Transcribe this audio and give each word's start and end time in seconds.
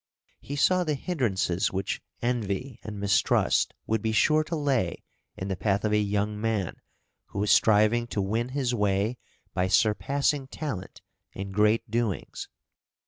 He 0.39 0.55
saw 0.55 0.83
the 0.83 0.95
hindrances 0.95 1.71
which 1.71 2.01
envy 2.23 2.79
and 2.83 2.99
mistrust 2.99 3.75
would 3.85 4.01
be 4.01 4.11
sure 4.11 4.43
to 4.45 4.55
lay 4.55 5.03
in 5.37 5.47
the 5.47 5.55
path 5.55 5.85
of 5.85 5.91
a 5.91 5.99
young 5.99 6.41
man 6.41 6.77
who 7.27 7.37
was 7.37 7.51
striving 7.51 8.07
to 8.07 8.19
win 8.19 8.49
his 8.49 8.73
way 8.73 9.19
by 9.53 9.67
surpassing 9.67 10.47
talent 10.47 11.03
and 11.35 11.53
great 11.53 11.91
doings. 11.91 12.47